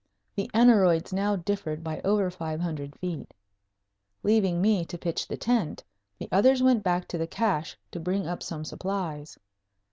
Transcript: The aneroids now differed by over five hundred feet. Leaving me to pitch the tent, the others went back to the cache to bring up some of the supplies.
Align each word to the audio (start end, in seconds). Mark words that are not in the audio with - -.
The 0.35 0.49
aneroids 0.51 1.13
now 1.13 1.35
differed 1.35 1.83
by 1.83 2.01
over 2.03 2.31
five 2.31 2.59
hundred 2.59 2.95
feet. 2.97 3.35
Leaving 4.23 4.59
me 4.59 4.83
to 4.83 4.97
pitch 4.97 5.27
the 5.27 5.37
tent, 5.37 5.83
the 6.17 6.27
others 6.31 6.63
went 6.63 6.81
back 6.81 7.07
to 7.09 7.19
the 7.19 7.27
cache 7.27 7.77
to 7.91 7.99
bring 7.99 8.25
up 8.25 8.41
some 8.41 8.61
of 8.61 8.65
the 8.65 8.69
supplies. 8.69 9.37